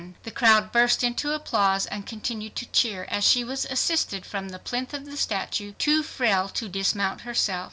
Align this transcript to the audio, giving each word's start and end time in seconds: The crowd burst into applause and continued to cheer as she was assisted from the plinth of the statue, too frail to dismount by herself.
The 0.23 0.31
crowd 0.31 0.71
burst 0.71 1.03
into 1.03 1.31
applause 1.31 1.85
and 1.85 2.07
continued 2.07 2.55
to 2.55 2.65
cheer 2.65 3.05
as 3.11 3.23
she 3.23 3.43
was 3.43 3.65
assisted 3.65 4.25
from 4.25 4.49
the 4.49 4.57
plinth 4.57 4.95
of 4.95 5.05
the 5.05 5.15
statue, 5.15 5.73
too 5.73 6.01
frail 6.01 6.49
to 6.49 6.67
dismount 6.67 7.19
by 7.19 7.25
herself. 7.25 7.59